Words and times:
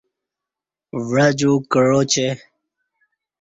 و 1.07 1.11
عجو 1.25 1.53
کعا 1.71 2.01
چہ 2.11 2.27